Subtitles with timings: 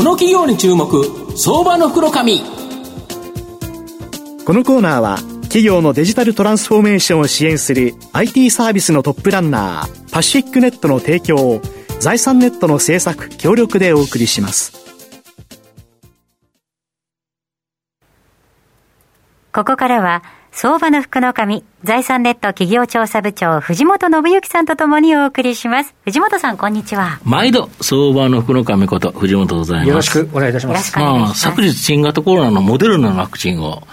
[0.00, 1.04] この企業に注目
[1.36, 2.40] 相場の袋紙。
[2.40, 2.44] こ
[4.54, 11.60] のコーナーは企業のデジタルトランスフォーメーションを支援する IT サービスのトップランナーパシフィックネットの提供を
[11.98, 14.72] 財産ネットの制作協力でお送りします。
[19.52, 20.22] ここからは
[20.52, 25.94] 相場の福の神、財産ネット企業調査部長、藤本信之さんとともにお送りします。
[26.04, 27.20] 藤本さん、こんにちは。
[27.24, 29.88] 毎度、相場の福の神こと、藤本でございます。
[29.88, 30.98] よろしくお願いいたします。
[30.98, 33.86] まあ、昨日、新型コロナのモデルナのワクチンを、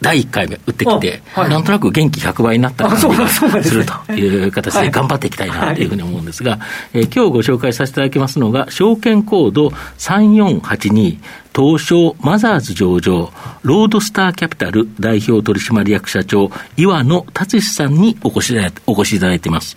[0.00, 6.60] 第1回目打ってきて、はい、なんとなく元気100倍になった感じがするという形で頑張っていきたいなというふうに思うんですが、
[6.92, 11.18] えー、今日ご紹介させていただきますのが、証券コード3482、
[11.54, 13.30] 東証マザーズ上場、
[13.62, 18.54] ロードスターキャピタル代表取締役社長、岩野達史さんにお越し
[18.86, 19.76] お越しいただいています。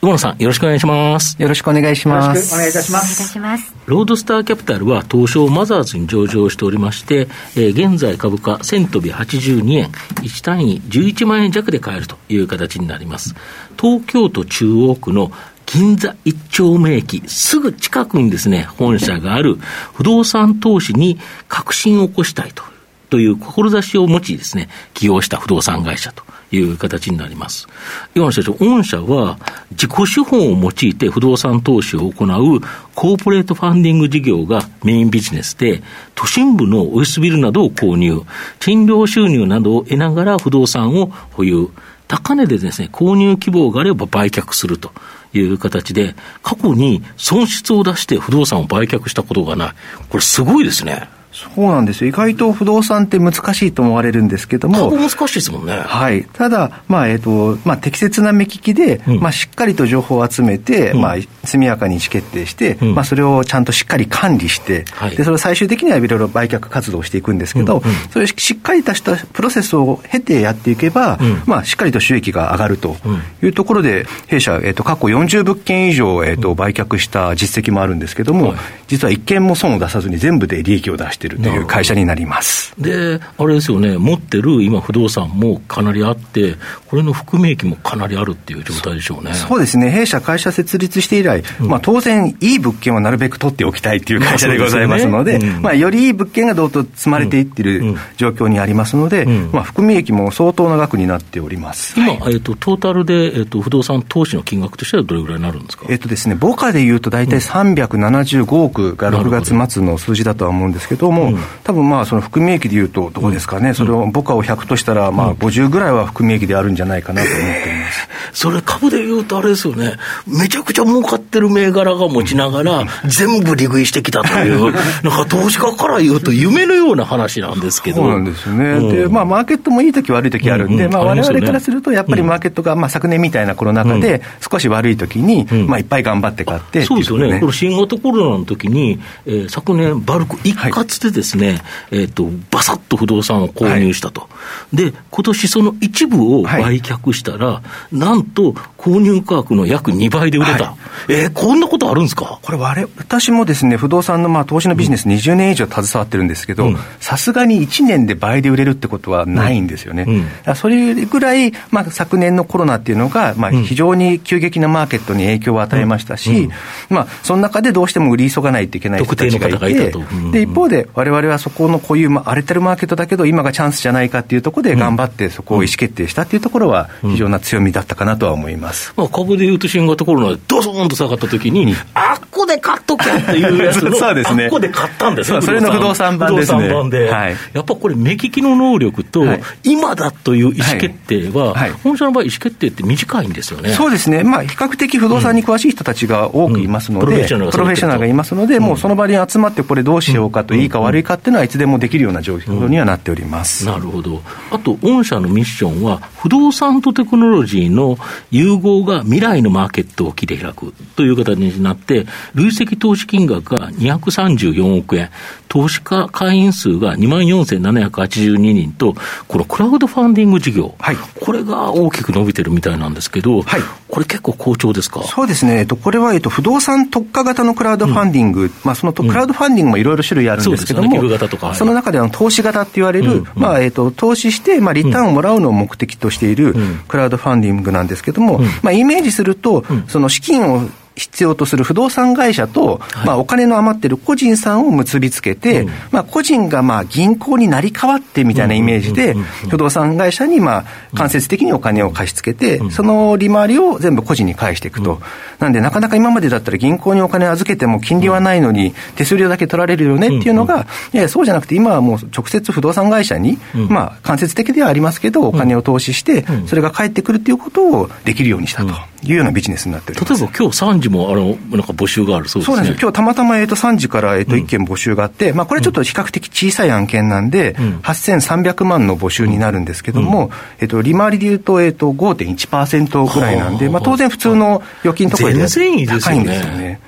[0.00, 1.36] 岩野さん、よろしくお願いします。
[1.42, 2.54] よろしくお願いします。
[2.54, 3.74] お願いいたします。
[3.86, 9.90] ロードスターキャピタルは東証マザーズに上場しておりまして、えー、現在株価1000飛び82円、
[10.22, 13.34] 1単位11万円弱で買えるという形になります。
[13.78, 15.32] 東京都中央区の
[15.70, 19.58] 銀座一丁目駅、すぐ近くにですね、本社がある
[19.92, 22.64] 不動産投資に革新を起こしたいと。
[23.10, 27.66] という志を持ちですね、起用した不動産会社という形になります。
[28.14, 29.38] 岩野社長、御社は
[29.70, 32.60] 自己資本を用いて不動産投資を行う
[32.94, 35.82] コーポレートファンディング事業がメインビジネスで、
[36.14, 38.22] 都心部のオフィスビルなどを購入、
[38.58, 41.70] 賃料収入などを得ながら不動産を保有、
[42.08, 44.92] 高値でですね、購入希望があれば売却すると。
[45.32, 49.72] いう形で、過去に損失を出して不動産を売却したことがない。
[50.08, 51.08] これすごいですね。
[51.38, 52.08] そうなんですよ。
[52.08, 54.90] 意外と不動産って難しいと思われるんですけども。
[54.90, 55.78] 難しいですもんね。
[55.78, 56.24] はい。
[56.24, 72.96] ただ、まあ、えっ、ー、と、まあ、適切な目利きで、うん、まあ、しっかりと情報を集めて、うん、まあ、速やかに意思決定して、うん、まあ、それをちゃんとしっかり管理して、はい、で、それを最終的にはいろいろ売却活動をしていくんですけど、それをしっかりとしたプロセスを経てやっていけば、まあ、しっかりと収益が上がると
[73.42, 78.54] いうところで、弊社、えっ、ー、と、過去40物件以上、えっ、ー、と、売却した実績もあるんですけども、
[78.88, 86.54] 実は一件も損を出さずに全部で利益を出しているという会社になりますで、あれですよね、持ってる今、不動産もかなりあって、
[86.86, 89.34] これの含み益もかなりあるっていう状態でしょうね。
[89.34, 95.56] そうですね、弊社、会社設立して以来、うん、まあ、当然、いい物件はなるべく取っておきたいっていう会社でございますので、まあ、ね。
[95.56, 101.94] うん、まあ、よりいい物件がどうと積まれていってる状況にありますので、まあ、含み益も相当な額になっております。
[101.98, 111.32] 今、はい、えーと、トータルで、えーと、不動産投資の金額としてはどれぐらいになるんですか、えーとですね、母価でいうと、大体375億が6月末の数字だとは思うんですけども、
[111.64, 118.08] 多分まあその含み益でいうと、どこですかね、それを母価を100としたら、まあ50ぐらいは含み益であるんじゃないかなと思っています。
[118.32, 119.96] それ株でいうとあれですよね、
[120.26, 128.02] めちゃくちゃ儲かってる銘柄が持ちながら、全部利食いしてきたという、 なんか投資家から言うと、夢のような話なんですけど。
[128.02, 128.64] そうなんですよね。
[128.64, 130.86] うん、で、まあ、マーケットもいい時悪い時あるんで、うん。
[130.86, 137.40] うん、まあ、我々からすると、やっぱりマーケットが、まあ、昨年みたいなコロナ禍で、少し悪い時に、まあ、いっぱい頑張って買って、そうですよね。
[137.40, 141.58] この新型コロナの時に、えー、昨年、バルク一括でですね、はい、
[141.92, 144.22] えっ、ー、と、ばさっと不動産を購入したと。
[144.22, 144.28] は
[144.72, 150.64] い、で、今年その一部を売却したら、はい、なんと購入価格の約2倍で売れた。
[150.70, 150.76] は
[151.08, 152.38] い、えー、こんなことあるんですか？
[152.42, 156.70] これ我、私もですね、不動産のまあ投資のビジネス20年以上携わってるんですけど、
[157.00, 160.04] さすがに1年で倍で売れるってことはないんですよね。
[160.46, 166.50] うん、それぐらい、まあ、昨年のコロナっていうのが、まあ、非常に急激なマーケットに影響を与えましたし、うん、
[166.94, 169.92] まあ、その中でどうしても売り急がないといけない人たちがいて、
[170.32, 186.18] で一方で、われわれはそこのこういう、まあ、荒れてるマーケットだけど、今がチャンスじゃないかっていうところで頑張って、そこを意思決定したっていうところは、非常な強みだったかなとは思います、まあ、株でいうと、新型コロナでドソンと下がったときに、あっこで買っとけっていうやつの、 そうですね、あっこで買ったんですよ、それの不動産。
[186.18, 186.68] 版ですね。
[186.72, 189.24] 版で、はい、やっぱこれ、目利きの能力と、
[189.64, 193.70] 今だという意思決定は、本社の場合、意思決定って短いんですよね。
[193.70, 203.66] そうですね、まあ、比較的不動産に詳しい人たちが多くいますので、プロフェッショナルがいますので、もうその場に集まって、これどうしようかと、いいか悪いかっていうのは、いつでもできるような状況にはなっております。
[203.66, 204.22] なるほど。
[204.50, 207.98] あと、御社のミッションは、不動産とテクノロジーの
[208.30, 215.10] 融合が未来のマーケットを切り開くという形になって、累積投資金額が234億円、
[215.48, 218.94] 投資家会員数が2万4782人と、
[219.26, 225.02] このクラウドファンディング事業、はい、これが大きく伸びてるみたいなんですけど、はい、これ結構好調ですか？
[225.04, 236.54] そうですね、えっと、これは、えっと、不動産特化型のクラウドファンディング、うん、まあ、そのクラウドファンディングもいろいろ種類あるんですけども、そ、ね、その中での投資型って言われる、うん、まあえっと、投資して、まあ、リターンをもらうのを目的としている
[236.88, 249.14] クラウドファンディングなんですけども、まあ、イメージすると、その資金を必要とする不動産会社と、はい、まあ、お金の余ってる個人さんを結びつけて、うん、まあ、個人がまあ銀行になり変わってみたいなイメージで、
[249.48, 250.64] 不動産会社にまあ
[250.94, 255.00] 間接的にお金を貸し付けて、その利回りを全部個人に返していくと。
[255.38, 268.74] なんで、なかなか今までだったら銀行にお金預けても金利はないのに、手数料だけ取られるよねっていうのが、いやそうじゃなくて、今はもう直接不動産会社に、まあ、間接的ではありますけど、お金を投資して、それが返ってくるっていうことをできるようにしたと。
[269.04, 270.12] いうようなビジネスになっております。
[270.12, 272.52] 例えば今日3時もあのなんか募集があるそうですね。
[272.52, 286.80] そうなんです今日たまたま、えー、と3時から、えー、と1件募集があって、まあ、これちょっと比較的小さい案件なんで、うん、8300万の募集になるんですけども、うん、えー、と利回りでいうと,、えー、と5.1%ぐらいなんで、まあ、当然普通の預金とかより高いんですよね。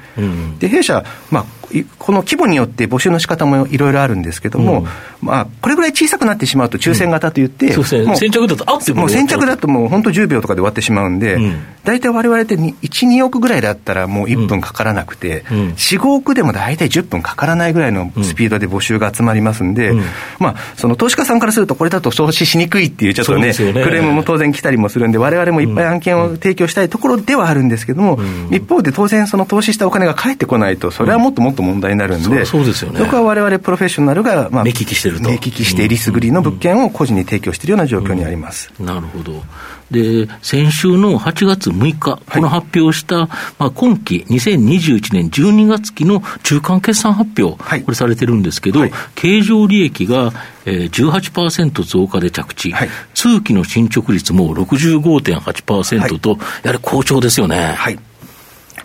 [0.58, 1.59] で弊社、まあ、
[1.98, 4.86] この規模によって募集の仕方もいろいろあるんですけども、うん、
[5.22, 11.38] まあ、これぐらい小さくなってしまうと抽選型といって、うん、そうですね、先着だとあってもう先着だともう本当10秒とかで終わってしまうんで、
[11.84, 12.78] 大体われわれって1、
[13.08, 19.92] 2億ぐらいだったらもう1分かからなくて、うん、4、5億でも大体10分かからないぐらいのスピードで募集が集まりますんで、
[20.38, 23.54] まあ、その投資家さんからすると、これだと投資しにくいっていう、ちょっとね、ね。
[23.54, 28.18] クレームも当然来たりもするんで、われわれもいっぱい案件を提供したいところではあるんですけども、
[28.50, 32.98] 一方で当然、その投資したお金が返ってこないと、それはもっともっと問題になるんで、そうですよね。
[32.98, 35.28] そこは我々プロフェッショナルが、まあ、目利きしてると。
[35.28, 38.72] 目利きして、リスグリの物件を個人に提供しているような状況にあります。
[38.78, 39.42] なるほど。
[39.90, 43.28] で、先週の8月6日、この発表した、はい、
[43.58, 50.32] まあ、今期2021年12月期の中間決算発表、はい、これされてるんですけど、はい、経常利益が、
[50.64, 57.74] えー、18%増加で着地、はい、通期の進捗率も65.8%と、やはり好調ですよね。
[57.76, 57.98] はい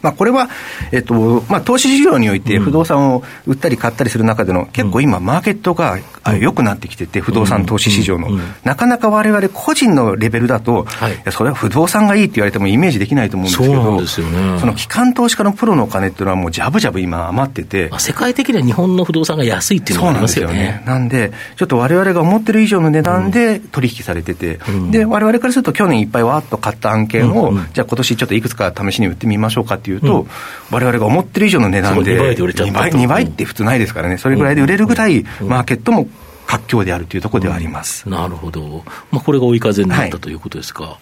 [0.05, 0.49] まあ、これは、
[0.91, 5.97] えっとまあ、投資事業において不動産を売ったり買ったりする中での、結構今、マーケットが
[6.39, 8.29] 良くなってきてて、不動産投資市場の、
[8.63, 10.85] なかなかわれわれ個人のレベルだと、
[11.31, 20.83] それは不動産がいいって言われてもイメージできないと思うんですけど、その機関投資家のプロのお金っていうのは、もうじゃぶじゃぶ今、余ってて、世界的には日本の不動産が安いっていうのがありますよね。
[20.85, 24.59] なんで、ちょっとわれわれが思ってる以上の値段で取引されてて、
[24.91, 30.27] でわれわれからすると、去年いっぱいわーっと買った案件を、じゃあ、今年ちょっといくつか試しに売ってみましょうかっていうと、
[30.71, 36.07] われわれが思ってる以上の値段で、2倍で売れちゃった2倍 ,2 倍って普通ないですからね、それぐらいで売れるぐらい、マーケットも
[36.45, 40.99] 活況であるというところではあります、なるほど、まあ、これが追い風になったということですか。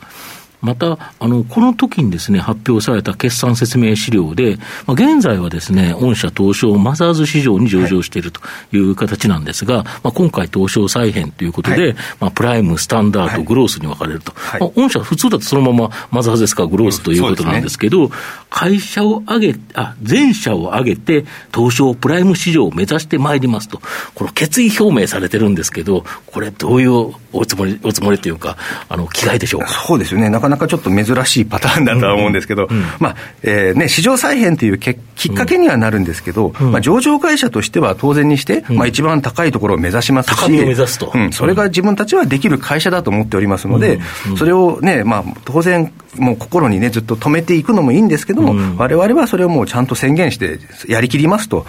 [0.63, 4.57] はいまた、あの、この時にですね、発表された決算説明資料で、
[4.87, 8.39] まあ、現在はですね、御社東証マザーズ市場に上場していると
[8.71, 14.31] いう形なんですが、はい、まあ、今回東証再編ということで、はい、まあ、プライム、スタンダード、グロースに分かれると。
[14.35, 18.15] はい、まあ、御社普通だとそのままマザーズですか、グロースということなんですけど、ね、
[18.49, 23.81] 会社を挙げ、あ、全社を挙げて、東証プライム市場を目指してまいりますと、
[24.15, 28.55] この決意表明されてるんですけど、これどういうおつもり、おつもりというか、
[28.87, 29.67] あの、気概でしょうか？
[29.67, 30.29] そうですよね。
[30.29, 32.67] なかなかちょっと珍しいパターンだとは思うんですけど、
[32.99, 41.11] まあ、えー、ね、市場再編というけきっかけにはなるんですけど、うん、まあ、上場会社としては当然にして、まあ、一番高いところを目指しますし、高みを目指すと。
[41.13, 43.99] うん、それが自分たちはできる会社だと思っておりますので、
[44.37, 51.65] それをね、まあ、当然、もう心にね、ずっと止めていくのもいいんですけども、われわれはそれをもうちゃんと宣言して、やりきりますと、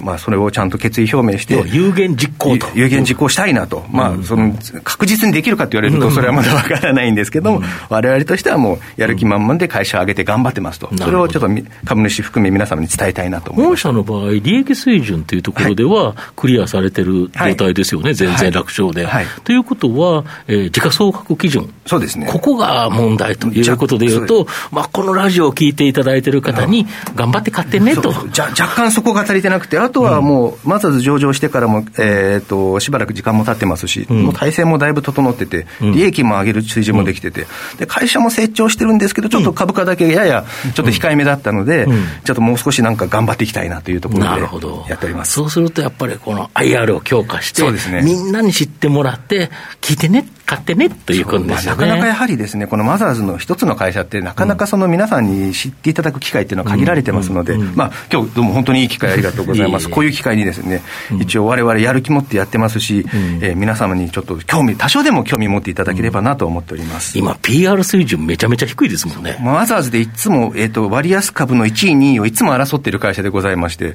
[0.00, 2.66] まあ、それをちゃんと決意表明して、有言実行と。
[2.74, 3.84] 有言実行したいなと。
[3.90, 10.90] まあ、その、確実にできるかと言われると、それはまだわからないんですけども、われわれとしてはもう、やる気満々で会社を挙げて頑張ってますと。
[10.96, 11.48] それをちょっと
[11.84, 13.52] 株主含め皆様に伝えたいなと。
[13.52, 13.84] 思います。
[13.84, 19.06] 社の場合、利益水準というところでは、クリアされてる状態ですよね、全然楽勝で。
[19.44, 21.72] ということは、えー、時価総額基準。
[21.86, 22.26] そうですね。
[22.30, 28.12] ここが問題ということでいうと、まあ、このラジオを聞いていただいている方に、頑張って買ってねと。
[28.32, 37.46] じゃ若干そこが足りてなくて、あとはもう、まず上場してからも、えっ、と、しばらく時間も経ってますし、もう体制もだいぶ整ってて、利益も上げる水準もできてて、
[37.78, 40.44] で、会社も成長してるんですけど、ちょっと株価だけやや、
[40.74, 41.86] ちょっと控えめだったので、
[42.24, 45.32] ちょっともう少しなんか頑張っていきたいなというところで、やっております。
[45.32, 59.88] そうすると、やっぱりこの IR を強化して、そうですね、みんなに知ってもらって、聞いてね、買ってねということですよね、まあ、なかなかやはりですね、このマザーズの一つの会社って、なかなかその皆さんに知っていただく機会っていうのは限られてますので、まあ今日どうも本当にいい機会ありがとうございます。
[59.90, 60.82] こういう機会にですね、
[61.18, 63.06] 一応我々やる気持ってやってますし、
[63.40, 67.18] えー、皆様にちょっと興味、多少でも興味持っていただければなと思っております。
[67.18, 69.38] 今、PR 水準めちゃめちゃ低いですもんね。
[69.40, 73.94] マザーズでいつも、えっ、ー、と、割安株の1位、2位をいつも争っている会社でございまして、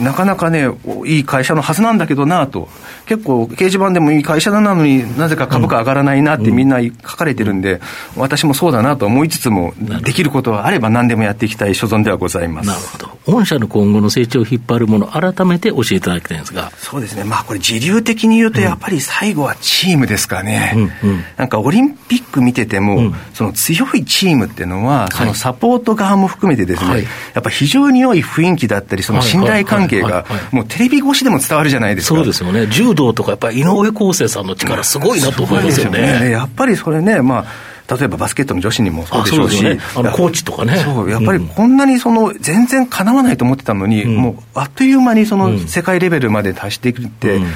[0.00, 0.68] なかなかね、
[1.06, 2.68] いい会社のはずなんだけどなと、
[3.06, 7.80] 結構、掲示板でもいい会社なのになぜかか株価上がらないなってみんな書かれてるんで、
[8.16, 12.66] 私もそうだなと思いつつも、できることはあれば何でもやっていきたい所存ではございます。
[12.66, 13.18] なるほど。
[13.26, 16.70] 御社の今後の成長を引っ張るもの、改めて教えていただきたいんですが。
[16.78, 17.24] そうですね。
[17.24, 20.72] まあこれ、自流的に言うと、やっぱり最後はチームですかね。
[20.74, 27.08] うんうん、なんかオリンピック見てても、うん、その強いチームっていうのは、そのサポート側も含めてですね、はい、や
[27.40, 32.16] っぱ非常に良い雰囲気だったり、その信頼関係が、もうテレビ越しでも伝わるじゃないですか。
[32.16, 32.66] そうですよね。
[32.66, 36.20] 柔道とか、やっぱり井上康生さんの力、すごいなと思いますよね。
[36.20, 36.30] ね。
[36.30, 40.76] やっぱりそれね、まあ、例えばバスケットの女子にもそうでしょうし、ね、あのコーチとかね。
[40.76, 47.50] そう、やっぱりこんなにその、全然かなわないと思ってたのに、うん、もうあっという間にその世界レベルまで達していくって、うんうん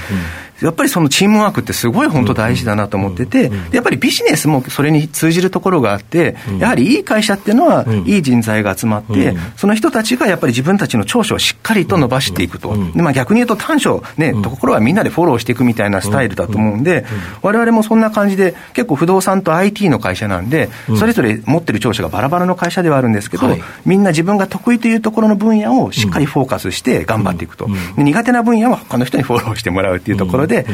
[0.61, 12.77] やっぱりそのチームワークってすごい本当大事だなと思ってて、やっぱりビジネスもそれに通じるところがあって、やはりいい会社っていうのは、いい人材が集まって、その人たちがやっぱり自分たちの長所をしっかりと伸ばしていくと。
[12.95, 17.05] でまあ、逆に言うと短所、ね、ところはみんなでフォローしていくみたいなスタイルだと思うんで、
[17.43, 20.69] われわれもそんな感じで、結構不動産と IT の会社なんで、
[20.99, 23.47] それぞれ持ってる長所がバラバラの会社ではあるんですけど、
[23.85, 27.69] みんな自分が得意というところの分野をしっかりフォーカスして頑張っていくと。
[27.97, 30.67] 苦手な分野は他の人にフォローしてもらうっていうところで、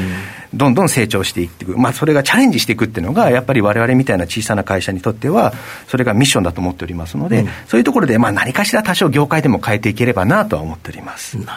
[0.54, 5.52] どんどん成長していっていく、まあ、それがチャレンジしていくっていうのが、やっぱりわれわれみたいな小さな会社にとっては、
[5.88, 11.36] それがミッションだと思っておりますので、うん、そういうところで、まあ、何かしら多少業界でも変えていければなとは思っております。
[11.38, 11.48] なる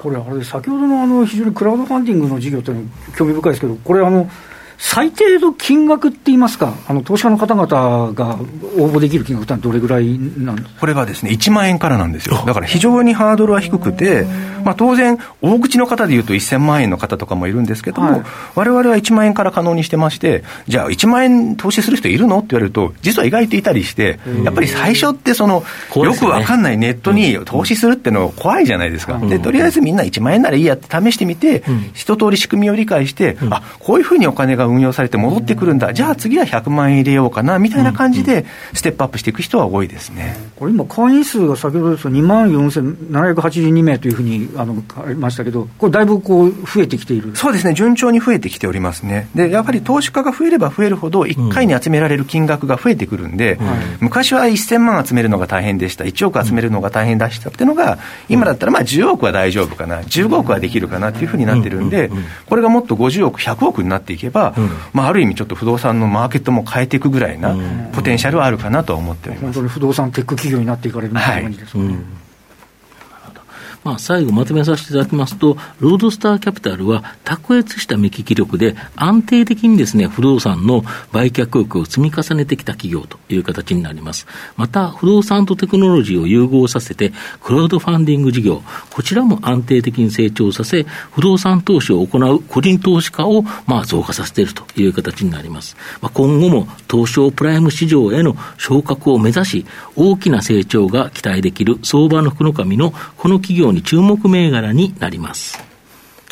[0.00, 0.22] ほど。
[0.22, 4.30] これ、あれ、先ほどのあの非常にクラウドファンディングの事業というのは興味深いですけど、これ、あの、
[4.78, 8.36] 最低の金額って言いますか、あの投資家の方々が
[8.76, 12.42] 応募できる金額ってどれぐらいなんですこれがですね、1万円からなんですよ。
[12.46, 14.24] だから非常にハードルは低くて、
[14.64, 18.22] まあ、当然、大口の方でいうと1000万円の方とかもいるんですけども、
[18.54, 22.38] われわれは1万円から可能にしてまして、じゃあ1万円投資する人いるの？
[22.38, 25.64] って言われると、実は意外といたりして、やっぱり最初ってその、
[25.96, 29.18] よくわかんないネットに投資するっての怖いじゃないですか。
[29.18, 31.62] で、とりあえずみんな1万円ならいいやって試してみて、
[31.94, 37.58] 一通り仕組みを理解して、あ、こういうふうにお金が運用されて戻ってくるんだ、じゃあ次は100万円入れようかな。
[37.58, 40.36] みたいな感じで、ステップアップしていく人は多いですね。
[40.56, 47.30] これ今、会員数が先ほどですと2万4782名というふうにあのありましたけど、これ、だいぶこう増えてきている。
[47.34, 49.28] そうですね、順調に増えてきておりますね。
[49.34, 53.66] で、やっぱり投資家が増えれば増えるほど、1回に集められる金額が増えてくるんで、うん。
[53.66, 57.50] はい、昔は1000万集めるのが大変でした、1億集めるのが大変でした。
[57.50, 57.98] っていうのが、
[58.28, 62.10] 今だったらまあ10億は大丈夫かな、15億はできるかなっていうふうになってるんで、
[62.46, 64.54] これがもっと50億、100億になっていけば、
[64.92, 67.56] まあ、ある意味ちょっと不動産のマーケットも変えていくぐらいな
[67.92, 69.44] ポテンシャルはあるかなと思っております。
[69.44, 71.84] 本当に不動産テック企業になっていかれるみたいな感じですかね。
[71.84, 72.27] はいうん
[73.84, 80.82] まあ、最後まとめさせていただきますと、ロードスターキャピタルは卓越した目利き力で安定的にですね、不動産の
[81.12, 84.26] 売却額を積み重ねてきた企業という形になります。
[84.56, 95.76] また、不動産とテクノロジーを融合させて、クラウドファンディング事業、こちらも安定的に成長させ、不動産投資を行う個人投資家をまあ増加させているという形になります。
[96.00, 99.66] まあ、今後も東証プライム市場への昇格を目指し、
[99.96, 105.62] 大きな成長が期待できる相場の福の神のこの企業に注目銘柄になります。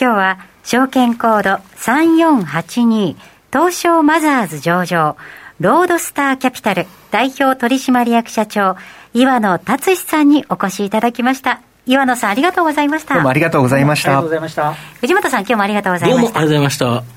[0.00, 3.16] 今日は証券コード3482
[3.52, 5.16] 東証マザーズ上場
[5.60, 8.76] ロードスターキャピタル代表取締役社長
[9.14, 11.62] 岩野達さんにお越しいただきました。
[11.86, 13.14] 岩野さんありがとうございました。
[13.14, 14.10] どうもありがとうございました。
[14.10, 14.74] ありがとうございました。
[15.00, 16.22] 藤本さん今日もありがとうございました。
[16.22, 17.16] どうもありがとうございました。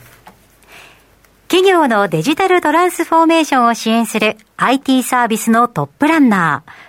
[1.50, 6.89] 企業のデジタルトランスフォーメーションを支援する IT サービスのトップランナー。